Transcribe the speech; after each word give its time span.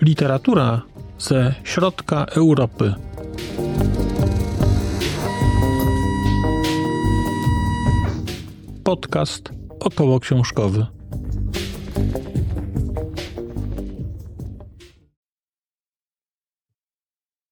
Literatura 0.00 0.82
ze 1.18 1.54
środka 1.64 2.24
Europy. 2.24 2.94
Podcast 8.84 9.52
około 9.80 10.20
książkowy. 10.20 10.86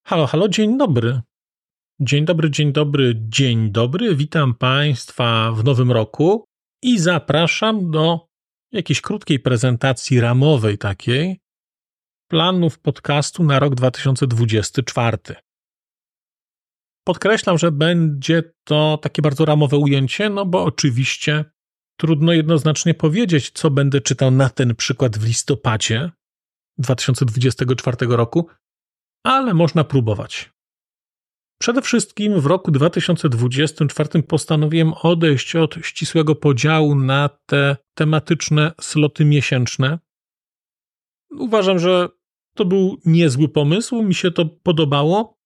Halo, 0.05 0.27
halo, 0.27 0.49
dzień 0.49 0.79
dobry. 0.79 1.21
Dzień 2.01 2.25
dobry, 2.25 2.51
dzień 2.51 2.73
dobry, 2.73 3.15
dzień 3.29 3.71
dobry. 3.71 4.17
Witam 4.17 4.55
Państwa 4.55 5.53
w 5.53 5.65
nowym 5.65 5.93
roku 5.93 6.45
i 6.83 6.99
zapraszam 6.99 7.91
do 7.91 8.27
jakiejś 8.73 9.01
krótkiej 9.01 9.41
prezentacji 9.41 10.21
ramowej 10.21 10.79
takiej 10.79 11.41
planów 12.31 12.79
podcastu 12.79 13.45
na 13.45 13.59
rok 13.59 13.75
2024. 13.75 15.19
Podkreślam, 17.05 17.59
że 17.59 17.73
będzie 17.73 18.43
to 18.65 18.99
takie 19.03 19.23
bardzo 19.23 19.45
ramowe 19.45 19.77
ujęcie, 19.77 20.31
no 20.31 20.47
bo 20.47 20.65
oczywiście 20.65 21.45
trudno 22.01 22.33
jednoznacznie 22.33 22.95
powiedzieć, 22.95 23.51
co 23.51 23.71
będę 23.71 24.01
czytał 24.01 24.31
na 24.31 24.51
ten 24.51 24.75
przykład 24.75 25.19
w 25.19 25.27
listopadzie 25.27 26.11
2024 26.79 27.97
roku, 28.07 28.49
ale 29.25 29.55
można 29.55 29.85
próbować. 29.85 30.56
Przede 31.59 31.83
wszystkim 31.83 32.41
w 32.41 32.47
roku 32.47 32.71
2024 32.71 34.23
postanowiłem 34.23 34.93
odejść 35.03 35.57
od 35.57 35.75
ścisłego 35.75 36.35
podziału 36.35 36.95
na 36.95 37.29
te 37.47 37.77
tematyczne 37.95 38.73
sloty 38.81 39.25
miesięczne. 39.25 39.99
Uważam, 41.31 41.79
że 41.79 42.09
to 42.57 42.65
był 42.65 43.01
niezły 43.05 43.49
pomysł, 43.49 44.03
mi 44.03 44.15
się 44.15 44.31
to 44.31 44.47
podobało. 44.47 45.37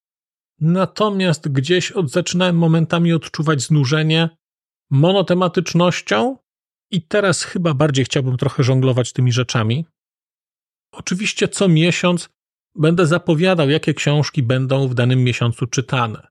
Natomiast 0.61 1.49
gdzieś 1.49 1.93
od, 1.93 2.11
zaczynałem 2.11 2.57
momentami 2.57 3.13
odczuwać 3.13 3.63
znużenie 3.63 4.31
monotematycznością 4.91 6.37
i 6.91 7.03
teraz 7.03 7.43
chyba 7.43 7.75
bardziej 7.75 8.05
chciałbym 8.05 8.37
trochę 8.37 8.63
żonglować 8.63 9.13
tymi 9.13 9.33
rzeczami. 9.33 9.87
Oczywiście 10.93 11.49
co 11.49 11.69
miesiąc 11.69 12.29
będę 12.75 13.07
zapowiadał, 13.07 13.71
jakie 13.71 13.95
książki 13.95 14.43
będą 14.43 14.89
w 14.89 14.95
danym 14.95 15.25
miesiącu 15.25 15.67
czytane. 15.67 16.27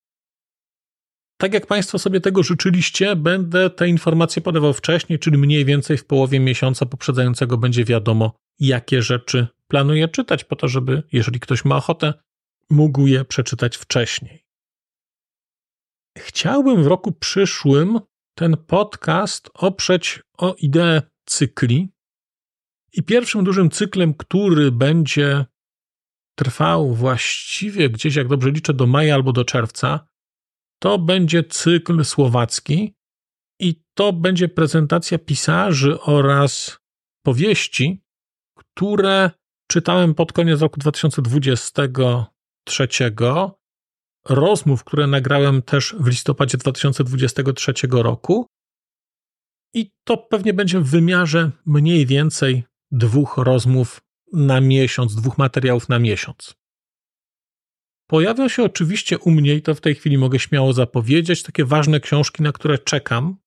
Tak 1.38 1.54
jak 1.54 1.68
Państwo 1.68 2.00
sobie 2.00 2.22
tego 2.22 2.44
życzyliście, 2.44 3.16
będę 3.16 3.70
te 3.70 3.88
informacje 3.88 4.42
podawał 4.42 4.74
wcześniej, 4.74 5.20
czyli 5.20 5.38
mniej 5.38 5.66
więcej 5.66 5.98
w 5.98 6.06
połowie 6.06 6.40
miesiąca 6.40 6.86
poprzedzającego 6.86 7.58
będzie 7.58 7.86
wiadomo, 7.86 8.34
jakie 8.60 9.02
rzeczy 9.02 9.48
planuję 9.68 10.08
czytać, 10.08 10.44
po 10.44 10.56
to, 10.56 10.68
żeby, 10.68 11.04
jeżeli 11.12 11.40
ktoś 11.40 11.66
ma 11.66 11.76
ochotę, 11.76 12.14
mógł 12.70 13.08
je 13.08 13.26
przeczytać 13.26 13.78
wcześniej. 13.78 14.46
Chciałbym 16.18 16.84
w 16.84 16.88
roku 16.88 17.12
przyszłym 17.12 18.00
ten 18.36 18.58
podcast 18.58 19.50
oprzeć 19.54 20.22
o 20.38 20.56
ideę 20.58 21.02
cykli. 21.26 21.90
I 22.94 23.04
pierwszym 23.04 23.44
dużym 23.44 23.70
cyklem, 23.70 24.14
który 24.14 24.72
będzie 24.72 25.46
trwał 26.40 26.96
właściwie 26.96 27.90
gdzieś, 27.90 28.16
jak 28.16 28.28
dobrze 28.28 28.52
liczę, 28.52 28.74
do 28.74 28.88
maja 28.88 29.16
albo 29.16 29.32
do 29.32 29.46
czerwca, 29.46 30.08
to 30.82 31.00
będzie 31.00 31.44
cykl 31.44 32.04
słowacki 32.04 32.96
i 33.60 33.84
to 33.94 34.14
będzie 34.14 34.50
prezentacja 34.50 35.18
pisarzy 35.18 36.02
oraz 36.02 36.80
powieści, 37.26 38.02
które 38.58 39.32
czytałem 39.72 40.16
pod 40.16 40.34
koniec 40.34 40.62
roku 40.62 40.80
2023, 40.80 42.88
rozmów, 44.30 44.84
które 44.84 45.08
nagrałem 45.08 45.62
też 45.62 45.96
w 46.00 46.08
listopadzie 46.08 46.58
2023 46.58 47.74
roku. 47.92 48.48
I 49.74 49.92
to 50.04 50.18
pewnie 50.18 50.54
będzie 50.54 50.80
w 50.80 50.90
wymiarze 50.90 51.52
mniej 51.66 52.06
więcej 52.06 52.64
dwóch 52.92 53.38
rozmów 53.38 54.02
na 54.34 54.62
miesiąc, 54.62 55.16
dwóch 55.16 55.38
materiałów 55.38 55.90
na 55.90 56.00
miesiąc. 56.00 56.56
Pojawią 58.10 58.48
się 58.48 58.64
oczywiście 58.64 59.18
u 59.18 59.32
mnie, 59.32 59.56
i 59.56 59.62
to 59.62 59.76
w 59.76 59.82
tej 59.82 59.96
chwili 59.96 60.18
mogę 60.18 60.40
śmiało 60.40 60.74
zapowiedzieć, 60.74 61.44
takie 61.44 61.66
ważne 61.66 62.00
książki, 62.00 62.44
na 62.44 62.52
które 62.52 62.78
czekam 62.78 63.38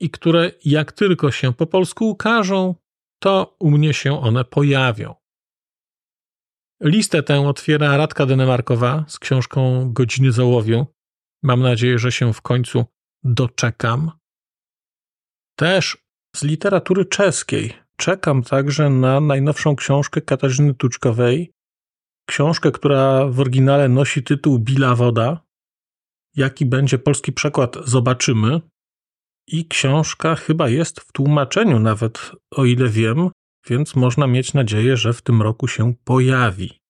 i 0.00 0.10
które 0.10 0.52
jak 0.64 0.92
tylko 0.92 1.30
się 1.30 1.52
po 1.52 1.66
polsku 1.66 2.10
ukażą, 2.10 2.74
to 3.22 3.56
u 3.58 3.70
mnie 3.70 3.94
się 3.94 4.20
one 4.20 4.44
pojawią. 4.44 5.14
Listę 6.82 7.22
tę 7.22 7.48
otwiera 7.48 7.96
Radka 7.96 8.26
Denemarkowa 8.26 9.04
z 9.08 9.18
książką 9.18 9.92
Godziny 9.92 10.32
Zołowiu. 10.32 10.86
Mam 11.42 11.60
nadzieję, 11.60 11.98
że 11.98 12.12
się 12.12 12.32
w 12.32 12.42
końcu 12.42 12.84
doczekam. 13.24 14.10
Też 15.58 15.98
z 16.36 16.42
literatury 16.42 17.04
czeskiej 17.04 17.79
czekam 18.00 18.42
także 18.42 18.90
na 18.90 19.20
najnowszą 19.20 19.76
książkę 19.76 20.20
Katarzyny 20.20 20.74
Tuczkowej. 20.74 21.52
Książkę, 22.26 22.72
która 22.72 23.26
w 23.26 23.40
oryginale 23.40 23.88
nosi 23.88 24.22
tytuł 24.22 24.58
Bila 24.58 24.94
Woda. 24.94 25.40
Jaki 26.36 26.66
będzie 26.66 26.98
polski 26.98 27.32
przekład, 27.32 27.76
zobaczymy. 27.84 28.60
I 29.46 29.68
książka 29.68 30.34
chyba 30.34 30.68
jest 30.68 31.00
w 31.00 31.12
tłumaczeniu, 31.12 31.78
nawet 31.78 32.32
o 32.50 32.64
ile 32.64 32.88
wiem, 32.88 33.30
więc 33.68 33.96
można 33.96 34.26
mieć 34.26 34.54
nadzieję, 34.54 34.96
że 34.96 35.12
w 35.12 35.22
tym 35.22 35.42
roku 35.42 35.68
się 35.68 35.94
pojawi. 36.04 36.80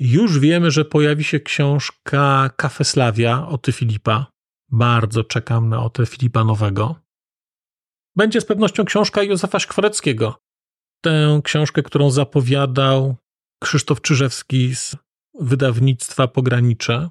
Już 0.00 0.38
wiemy, 0.38 0.70
że 0.70 0.84
pojawi 0.84 1.24
się 1.24 1.40
książka 1.40 2.50
Kafeslavia 2.56 3.48
Oty 3.48 3.72
Filipa. 3.72 4.26
Bardzo 4.70 5.24
czekam 5.24 5.68
na 5.68 5.82
Otę 5.82 6.06
Filipa 6.06 6.44
nowego. 6.44 7.07
Będzie 8.18 8.40
z 8.40 8.44
pewnością 8.44 8.84
książka 8.84 9.22
Józefa 9.22 9.58
Szkwareckiego. 9.58 10.42
Tę 11.04 11.40
książkę, 11.44 11.82
którą 11.82 12.10
zapowiadał 12.10 13.16
Krzysztof 13.62 14.00
Czyżewski 14.00 14.74
z 14.74 14.96
wydawnictwa 15.40 16.28
Pogranicze. 16.28 17.08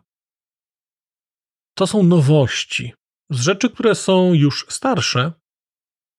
To 1.78 1.88
są 1.88 2.04
nowości. 2.04 2.94
Z 3.30 3.40
rzeczy, 3.42 3.70
które 3.70 3.96
są 3.96 4.34
już 4.34 4.66
starsze, 4.70 5.32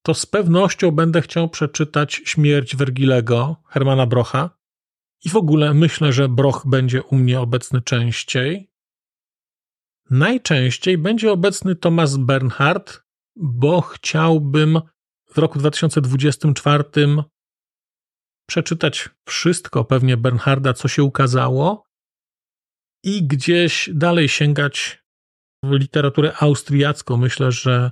to 0.03 0.15
z 0.15 0.27
pewnością 0.27 0.91
będę 0.91 1.23
chciał 1.23 1.49
przeczytać 1.49 2.15
Śmierć 2.25 2.77
Wergilego 2.77 3.57
Hermana 3.67 4.07
Brocha. 4.07 4.51
I 5.25 5.29
w 5.29 5.37
ogóle 5.37 5.75
myślę, 5.75 6.13
że 6.13 6.29
Broch 6.29 6.63
będzie 6.67 7.03
u 7.03 7.17
mnie 7.17 7.41
obecny 7.41 7.83
częściej. 7.83 8.71
Najczęściej 10.11 10.99
będzie 10.99 11.33
obecny 11.33 11.77
Thomas 11.77 12.17
Bernhard, 12.17 13.08
bo 13.39 13.81
chciałbym 13.81 14.81
w 15.31 15.39
roku 15.39 15.59
2024 15.59 16.85
przeczytać 18.49 19.09
wszystko 19.29 19.85
pewnie 19.85 20.17
Bernharda, 20.17 20.73
co 20.73 20.89
się 20.89 21.03
ukazało 21.03 21.85
i 23.05 23.27
gdzieś 23.27 23.91
dalej 23.95 24.29
sięgać 24.29 25.05
w 25.63 25.73
literaturę 25.73 26.33
austriacką. 26.41 27.17
Myślę, 27.17 27.53
że 27.53 27.91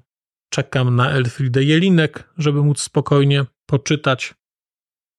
czekam 0.50 0.96
na 0.96 1.10
Elfriedę 1.10 1.64
Jelinek, 1.64 2.32
żeby 2.38 2.62
móc 2.62 2.80
spokojnie 2.80 3.44
poczytać, 3.66 4.34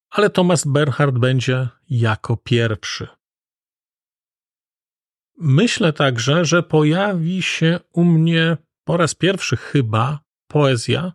ale 0.10 0.30
Thomas 0.30 0.68
Bernhard 0.68 1.18
będzie 1.18 1.68
jako 1.90 2.38
pierwszy. 2.38 3.08
Myślę 5.38 5.94
także, 5.94 6.46
że 6.46 6.64
pojawi 6.64 7.42
się 7.42 7.80
u 7.92 8.04
mnie 8.04 8.58
po 8.88 8.98
raz 8.98 9.16
pierwszy 9.16 9.58
chyba 9.58 10.20
poezja, 10.48 11.14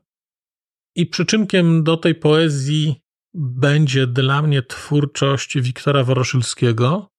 i 0.95 1.07
przyczynkiem 1.07 1.85
do 1.85 1.97
tej 1.97 2.15
poezji 2.15 3.03
będzie 3.35 4.07
dla 4.07 4.43
mnie 4.43 4.63
twórczość 4.63 5.61
Wiktora 5.61 6.05
Woroszylskiego. 6.05 7.11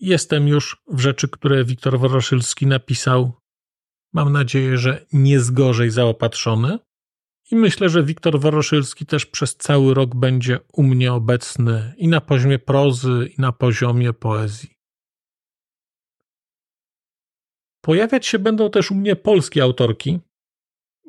Jestem 0.00 0.48
już 0.48 0.82
w 0.88 1.00
rzeczy, 1.00 1.28
które 1.28 1.64
Wiktor 1.64 1.98
Woroszylski 1.98 2.66
napisał, 2.66 3.32
mam 4.12 4.32
nadzieję, 4.32 4.78
że 4.78 5.06
nie 5.12 5.40
zgorzej 5.40 5.90
zaopatrzony. 5.90 6.78
I 7.50 7.56
myślę, 7.56 7.88
że 7.88 8.04
Wiktor 8.04 8.40
Woroszylski 8.40 9.06
też 9.06 9.26
przez 9.26 9.56
cały 9.56 9.94
rok 9.94 10.14
będzie 10.14 10.60
u 10.72 10.82
mnie 10.82 11.12
obecny 11.12 11.94
i 11.96 12.08
na 12.08 12.20
poziomie 12.20 12.58
prozy, 12.58 13.30
i 13.38 13.40
na 13.40 13.52
poziomie 13.52 14.12
poezji. 14.12 14.79
Pojawiać 17.80 18.26
się 18.26 18.38
będą 18.38 18.70
też 18.70 18.90
u 18.90 18.94
mnie 18.94 19.16
polskie 19.16 19.62
autorki. 19.62 20.20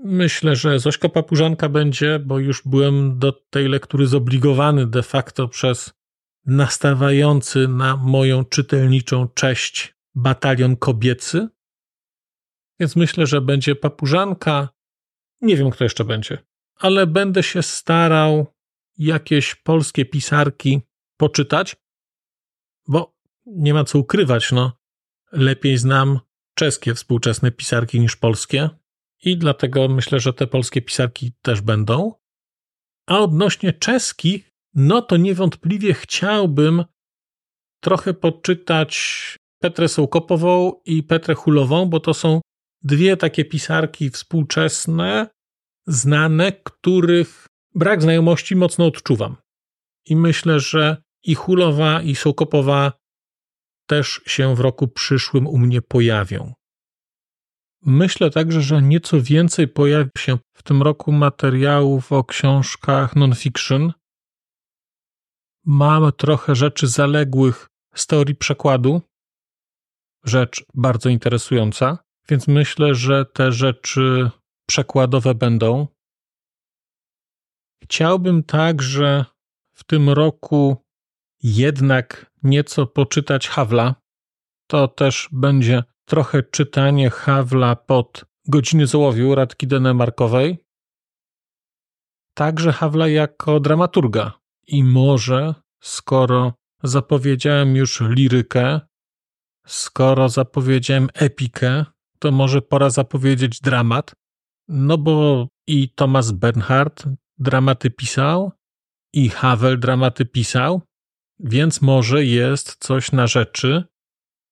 Myślę, 0.04 0.56
że 0.56 0.80
Zośka 0.80 1.10
Papużanka 1.10 1.70
będzie, 1.70 2.20
bo 2.20 2.40
już 2.40 2.62
byłem 2.66 3.20
do 3.20 3.32
tej 3.32 3.68
lektury 3.68 4.08
zobligowany 4.08 4.88
de 4.88 5.04
facto 5.04 5.48
przez 5.48 5.94
nastawający 6.46 7.68
na 7.68 7.98
moją 7.98 8.46
czytelniczą 8.46 9.28
cześć 9.28 9.96
batalion 10.16 10.78
kobiecy. 10.78 11.48
Więc 12.80 12.96
myślę, 12.96 13.28
że 13.28 13.42
będzie 13.42 13.76
papużanka. 13.76 14.70
Nie 15.42 15.58
wiem, 15.58 15.70
kto 15.70 15.84
jeszcze 15.84 16.06
będzie, 16.06 16.38
ale 16.76 17.08
będę 17.08 17.44
się 17.44 17.64
starał 17.64 18.46
jakieś 18.98 19.56
polskie 19.56 20.06
pisarki 20.06 20.82
poczytać, 21.18 21.76
bo 22.88 23.16
nie 23.46 23.74
ma 23.74 23.84
co 23.84 24.00
ukrywać, 24.00 24.52
no. 24.52 24.72
Lepiej 25.32 25.78
znam 25.78 26.20
czeskie 26.62 26.94
współczesne 26.94 27.52
pisarki 27.52 28.00
niż 28.00 28.16
polskie 28.16 28.70
i 29.24 29.38
dlatego 29.38 29.88
myślę, 29.88 30.20
że 30.20 30.34
te 30.34 30.48
polskie 30.48 30.82
pisarki 30.82 31.32
też 31.42 31.62
będą. 31.62 32.14
A 33.08 33.20
odnośnie 33.20 33.74
czeskich, 33.74 34.50
no 34.74 35.02
to 35.02 35.18
niewątpliwie 35.18 35.94
chciałbym 35.94 36.86
trochę 37.84 38.14
poczytać 38.14 38.92
Petrę 39.62 39.88
Sołkopową 39.88 40.72
i 40.86 41.04
Petrę 41.04 41.36
Hulową, 41.36 41.86
bo 41.86 42.00
to 42.00 42.14
są 42.14 42.42
dwie 42.84 43.18
takie 43.18 43.46
pisarki 43.46 44.10
współczesne, 44.10 45.28
znane, 45.88 46.52
których 46.52 47.48
brak 47.76 48.02
znajomości 48.02 48.56
mocno 48.56 48.86
odczuwam. 48.86 49.36
I 50.06 50.16
myślę, 50.16 50.60
że 50.60 50.98
i 51.24 51.36
Hulowa, 51.36 52.02
i 52.02 52.16
Sołkopowa 52.16 53.01
też 53.92 54.22
się 54.26 54.56
w 54.56 54.60
roku 54.60 54.88
przyszłym 54.88 55.48
u 55.48 55.58
mnie 55.58 55.82
pojawią. 55.82 56.54
Myślę 57.86 58.30
także, 58.30 58.62
że 58.62 58.82
nieco 58.82 59.22
więcej 59.22 59.68
pojawi 59.68 60.10
się 60.18 60.38
w 60.58 60.64
tym 60.64 60.82
roku 60.82 61.12
materiałów 61.12 62.12
o 62.12 62.24
książkach 62.24 63.16
non-fiction. 63.16 63.94
Mam 65.66 66.12
trochę 66.12 66.56
rzeczy 66.56 66.88
zaległych 66.88 67.68
z 67.96 68.08
teorii 68.08 68.36
przekładu, 68.36 69.02
rzecz 70.24 70.66
bardzo 70.74 71.10
interesująca, 71.10 71.98
więc 72.30 72.48
myślę, 72.48 72.96
że 72.96 73.26
te 73.26 73.52
rzeczy 73.52 74.32
przekładowe 74.68 75.36
będą. 75.36 75.88
Chciałbym 77.84 78.44
także 78.44 79.26
w 79.74 79.84
tym 79.84 80.10
roku 80.10 80.78
jednak 81.44 82.31
nieco 82.44 82.88
poczytać 82.88 83.48
Hawla. 83.48 83.96
To 84.68 84.88
też 84.88 85.30
będzie 85.32 85.84
trochę 86.06 86.44
czytanie 86.44 87.10
Hawla 87.10 87.76
pod 87.76 88.26
godziny 88.48 88.88
zołowiu 88.88 89.36
Radki 89.36 89.68
Denemarkowej. 89.68 90.66
Także 92.34 92.72
Hawla 92.72 93.08
jako 93.08 93.60
dramaturga. 93.60 94.32
I 94.68 94.84
może, 94.84 95.56
skoro 95.82 96.54
zapowiedziałem 96.84 97.76
już 97.76 98.02
lirykę, 98.02 98.80
skoro 99.68 100.30
zapowiedziałem 100.30 101.10
epikę, 101.14 101.86
to 102.20 102.32
może 102.32 102.62
pora 102.62 102.90
zapowiedzieć 102.90 103.60
dramat. 103.62 104.16
No 104.68 104.98
bo 104.98 105.48
i 105.68 105.90
Thomas 105.90 106.32
Bernhard 106.32 107.04
dramaty 107.38 107.90
pisał, 107.90 108.52
i 109.14 109.30
Havel 109.30 109.80
dramaty 109.80 110.26
pisał, 110.26 110.82
więc 111.44 111.82
może 111.82 112.26
jest 112.26 112.76
coś 112.76 113.12
na 113.12 113.28
rzeczy 113.28 113.84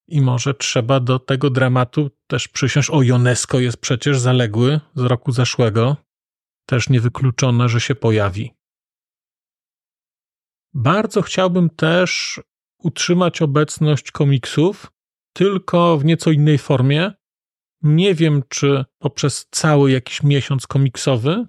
i 0.08 0.22
może 0.22 0.54
trzeba 0.54 1.00
do 1.00 1.20
tego 1.20 1.50
dramatu 1.50 2.10
też 2.28 2.48
przysiąść. 2.48 2.90
O, 2.90 3.02
Jonesko 3.02 3.60
jest 3.60 3.78
przecież 3.78 4.20
zaległy 4.20 4.80
z 4.96 5.02
roku 5.02 5.32
zeszłego. 5.32 5.98
Też 6.66 6.90
niewykluczone, 6.90 7.70
że 7.70 7.82
się 7.82 7.96
pojawi. 7.96 8.54
Bardzo 10.74 11.22
chciałbym 11.22 11.70
też 11.70 12.42
utrzymać 12.80 13.42
obecność 13.42 14.12
komiksów, 14.12 14.92
tylko 15.34 15.98
w 15.98 16.06
nieco 16.06 16.32
innej 16.32 16.58
formie. 16.58 17.14
Nie 17.82 18.16
wiem, 18.16 18.44
czy 18.50 18.86
poprzez 19.00 19.48
cały 19.52 19.92
jakiś 19.92 20.24
miesiąc 20.24 20.68
komiksowy, 20.68 21.46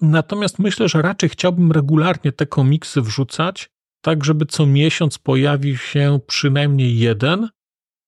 natomiast 0.00 0.58
myślę, 0.58 0.88
że 0.88 1.02
raczej 1.02 1.28
chciałbym 1.28 1.72
regularnie 1.72 2.32
te 2.32 2.46
komiksy 2.46 3.02
wrzucać, 3.02 3.70
tak 4.00 4.24
żeby 4.24 4.46
co 4.46 4.66
miesiąc 4.66 5.18
pojawił 5.18 5.76
się 5.76 6.20
przynajmniej 6.26 6.98
jeden. 6.98 7.48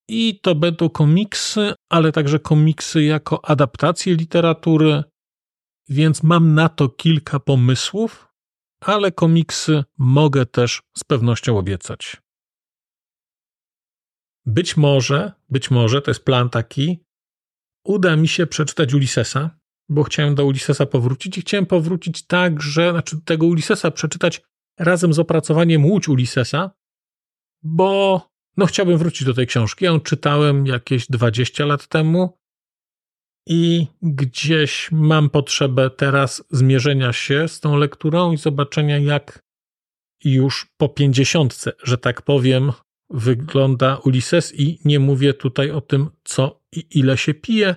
I 0.09 0.41
to 0.41 0.55
będą 0.55 0.89
komiksy, 0.89 1.75
ale 1.89 2.13
także 2.13 2.39
komiksy 2.39 3.03
jako 3.03 3.45
adaptacje 3.45 4.15
literatury, 4.15 5.03
więc 5.89 6.23
mam 6.23 6.55
na 6.55 6.69
to 6.69 6.89
kilka 6.89 7.41
pomysłów, 7.41 8.29
ale 8.81 9.13
komiksy 9.13 9.85
mogę 9.99 10.47
też 10.47 10.83
z 10.97 11.05
pewnością 11.05 11.59
obiecać. 11.59 12.17
Być 14.47 14.77
może, 14.77 15.33
być 15.49 15.71
może, 15.71 16.03
to 16.03 16.11
jest 16.11 16.25
plan 16.25 16.51
taki, 16.51 17.05
uda 17.85 18.17
mi 18.17 18.29
się 18.29 18.47
przeczytać 18.47 18.95
Ulyssesa, 18.95 19.51
bo 19.89 20.03
chciałem 20.03 20.35
do 20.35 20.47
Ulyssesa 20.47 20.87
powrócić 20.87 21.39
i 21.39 21.41
chciałem 21.41 21.67
powrócić 21.67 22.27
tak, 22.27 22.63
że, 22.63 22.91
znaczy 22.91 23.21
tego 23.25 23.47
Ulyssesa 23.47 23.91
przeczytać 23.91 24.43
razem 24.83 25.13
z 25.13 25.19
opracowaniem 25.19 25.85
Łódź 25.87 26.09
Ulyssesa, 26.09 26.71
bo 27.63 28.21
no 28.57 28.67
chciałbym 28.67 28.99
wrócić 28.99 29.25
do 29.25 29.35
tej 29.35 29.47
książki. 29.47 29.85
Ja 29.85 29.91
ją 29.91 30.01
czytałem 30.01 30.67
jakieś 30.67 31.07
20 31.07 31.67
lat 31.67 31.89
temu 31.89 32.39
i 33.47 33.87
gdzieś 34.03 34.89
mam 34.93 35.31
potrzebę 35.31 35.91
teraz 35.91 36.45
zmierzenia 36.51 37.13
się 37.13 37.49
z 37.49 37.61
tą 37.61 37.77
lekturą 37.77 38.33
i 38.33 38.37
zobaczenia, 38.37 38.99
jak 38.99 39.43
już 40.25 40.67
po 40.77 40.89
pięćdziesiątce, 40.89 41.73
że 41.83 41.99
tak 41.99 42.23
powiem, 42.23 42.73
wygląda 43.11 43.97
Ulises 43.97 44.55
i 44.55 44.81
nie 44.85 44.99
mówię 44.99 45.35
tutaj 45.35 45.71
o 45.71 45.81
tym, 45.81 46.11
co 46.25 46.63
i 46.73 46.99
ile 46.99 47.19
się 47.19 47.35
pije, 47.35 47.77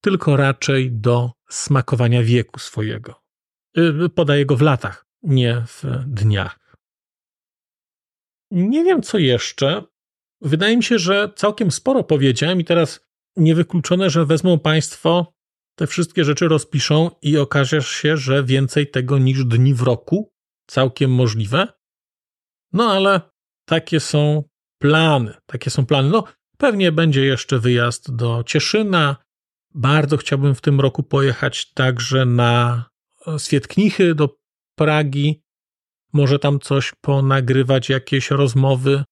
tylko 0.00 0.36
raczej 0.36 0.92
do 0.92 1.30
smakowania 1.48 2.22
wieku 2.22 2.58
swojego. 2.58 3.22
Y, 3.78 4.08
podaję 4.08 4.46
go 4.46 4.56
w 4.56 4.62
latach, 4.62 5.07
nie 5.22 5.64
w 5.66 5.84
dniach. 6.06 6.76
Nie 8.50 8.84
wiem, 8.84 9.02
co 9.02 9.18
jeszcze. 9.18 9.82
Wydaje 10.40 10.76
mi 10.76 10.82
się, 10.82 10.98
że 10.98 11.32
całkiem 11.36 11.70
sporo 11.70 12.04
powiedziałem 12.04 12.60
i 12.60 12.64
teraz 12.64 13.00
niewykluczone, 13.36 14.10
że 14.10 14.26
wezmą 14.26 14.58
Państwo 14.58 15.34
te 15.78 15.86
wszystkie 15.86 16.24
rzeczy, 16.24 16.48
rozpiszą 16.48 17.10
i 17.22 17.38
okaże 17.38 17.82
się, 17.82 18.16
że 18.16 18.44
więcej 18.44 18.90
tego 18.90 19.18
niż 19.18 19.44
dni 19.44 19.74
w 19.74 19.82
roku. 19.82 20.32
Całkiem 20.66 21.14
możliwe. 21.14 21.68
No 22.72 22.92
ale 22.92 23.20
takie 23.64 24.00
są 24.00 24.44
plany. 24.78 25.34
Takie 25.46 25.70
są 25.70 25.86
plany. 25.86 26.10
No, 26.10 26.24
pewnie 26.58 26.92
będzie 26.92 27.24
jeszcze 27.24 27.58
wyjazd 27.58 28.16
do 28.16 28.44
Cieszyna. 28.46 29.16
Bardzo 29.74 30.16
chciałbym 30.16 30.54
w 30.54 30.60
tym 30.60 30.80
roku 30.80 31.02
pojechać 31.02 31.72
także 31.72 32.26
na 32.26 32.84
Swietknichy 33.38 34.14
do 34.14 34.38
Pragi. 34.78 35.42
Może 36.12 36.38
tam 36.38 36.60
coś 36.60 36.92
ponagrywać, 37.00 37.88
jakieś 37.88 38.30
rozmowy. 38.30 39.04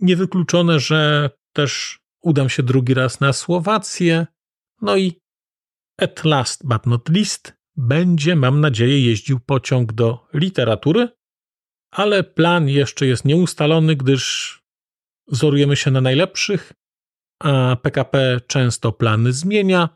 Niewykluczone, 0.00 0.80
że 0.80 1.30
też 1.52 2.00
udam 2.22 2.48
się 2.48 2.62
drugi 2.62 2.94
raz 2.94 3.20
na 3.20 3.32
Słowację. 3.32 4.26
No 4.82 4.96
i 4.96 5.20
at 5.98 6.24
last 6.24 6.66
but 6.66 6.86
not 6.86 7.08
least 7.08 7.56
będzie, 7.76 8.36
mam 8.36 8.60
nadzieję, 8.60 9.00
jeździł 9.06 9.40
pociąg 9.40 9.92
do 9.92 10.26
literatury, 10.34 11.08
ale 11.90 12.24
plan 12.24 12.68
jeszcze 12.68 13.06
jest 13.06 13.24
nieustalony, 13.24 13.96
gdyż 13.96 14.22
wzorujemy 15.28 15.76
się 15.76 15.90
na 15.90 16.00
najlepszych, 16.00 16.72
a 17.42 17.76
PKP 17.82 18.40
często 18.46 18.92
plany 18.92 19.32
zmienia, 19.32 19.88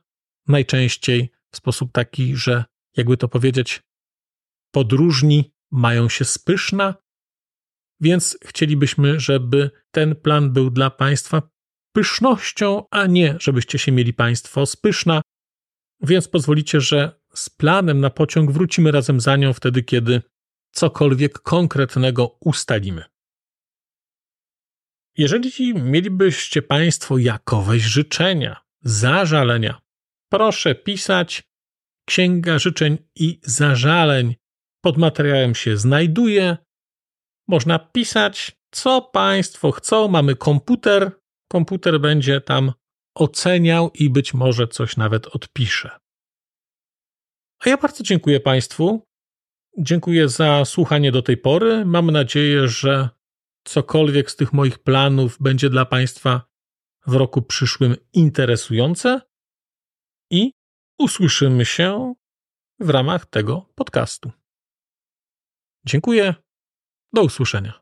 najczęściej 0.49 1.31
w 1.53 1.57
sposób 1.57 1.93
taki, 1.93 2.37
że 2.37 2.65
jakby 2.97 3.17
to 3.17 3.29
powiedzieć, 3.29 3.83
podróżni 4.71 5.55
mają 5.71 6.09
się 6.09 6.25
spyszna, 6.25 6.95
więc 8.01 8.39
chcielibyśmy, 8.45 9.21
żeby 9.21 9.71
ten 9.91 10.17
plan 10.17 10.53
był 10.53 10.71
dla 10.71 10.91
Państwa 10.91 11.43
pysznością, 11.93 12.85
a 12.91 13.07
nie 13.07 13.37
żebyście 13.41 13.79
się 13.79 13.93
mieli 13.93 14.15
Państwo 14.15 14.67
spyszna. 14.67 15.23
Więc 16.01 16.29
pozwolicie, 16.29 16.81
że 16.81 17.21
z 17.35 17.51
planem 17.51 18.01
na 18.01 18.11
pociąg 18.11 18.53
wrócimy 18.53 18.91
razem 18.91 19.21
za 19.21 19.37
nią 19.37 19.53
wtedy, 19.53 19.83
kiedy 19.83 20.23
cokolwiek 20.73 21.39
konkretnego 21.39 22.39
ustalimy. 22.41 23.05
Jeżeli 25.17 25.75
mielibyście 25.75 26.63
Państwo 26.63 27.19
jakoweś 27.19 27.83
życzenia, 27.83 28.61
zażalenia, 28.83 29.81
proszę 30.29 30.75
pisać. 30.75 31.51
Księga 32.09 32.59
życzeń 32.59 32.99
i 33.15 33.41
zażaleń 33.43 34.35
pod 34.81 34.99
materiałem 34.99 35.55
się 35.55 35.77
znajduje. 35.77 36.57
Można 37.49 37.79
pisać, 37.79 38.57
co 38.71 39.03
Państwo 39.03 39.71
chcą. 39.71 40.09
Mamy 40.09 40.37
komputer. 40.37 41.13
Komputer 41.49 42.01
będzie 42.01 42.41
tam 42.41 42.73
oceniał 43.15 43.91
i 43.95 44.11
być 44.11 44.35
może 44.35 44.69
coś 44.69 44.97
nawet 44.97 45.27
odpisze. 45.27 45.91
A 47.61 47.69
ja 47.69 47.77
bardzo 47.77 48.05
dziękuję 48.05 48.41
Państwu. 48.41 49.07
Dziękuję 49.79 50.29
za 50.29 50.65
słuchanie 50.65 51.13
do 51.13 51.23
tej 51.23 51.37
pory. 51.37 51.85
Mam 51.85 52.11
nadzieję, 52.11 52.69
że 52.69 53.09
cokolwiek 53.65 54.31
z 54.31 54.37
tych 54.37 54.53
moich 54.53 54.79
planów 54.79 55.37
będzie 55.41 55.71
dla 55.71 55.85
Państwa 55.85 56.51
w 57.07 57.15
roku 57.15 57.43
przyszłym 57.43 57.97
interesujące. 58.13 59.21
i 60.33 60.53
usłyszymy 60.99 61.65
się 61.65 62.15
w 62.81 62.91
ramach 62.91 63.27
tego 63.27 63.67
podcastu. 63.75 64.40
Dziękuję. 65.87 66.35
Do 67.13 67.23
usłyszenia. 67.23 67.81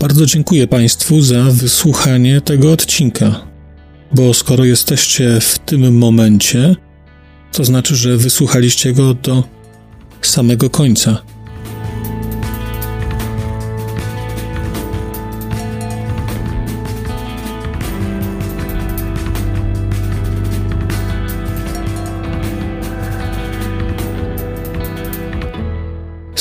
Bardzo 0.00 0.26
dziękuję 0.26 0.66
Państwu 0.66 1.20
za 1.20 1.42
wysłuchanie 1.42 2.40
tego 2.40 2.72
odcinka, 2.72 3.46
bo 4.12 4.34
skoro 4.34 4.64
jesteście 4.64 5.40
w 5.40 5.58
tym 5.58 5.98
momencie, 5.98 6.76
to 7.52 7.64
znaczy, 7.64 7.96
że 7.96 8.16
wysłuchaliście 8.16 8.92
go 8.92 9.14
do 9.14 9.44
samego 10.22 10.70
końca. 10.70 11.22